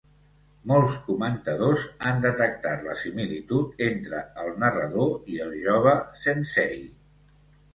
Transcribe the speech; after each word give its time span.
Molts 0.69 0.95
comentadors 1.09 1.83
han 2.11 2.23
detectat 2.23 2.81
la 2.87 2.95
similitud 3.01 3.83
entre 3.91 4.23
el 4.45 4.51
narrador 4.65 5.15
i 5.35 5.39
el 5.45 5.55
jove 5.67 5.95
"sensei". 6.25 6.83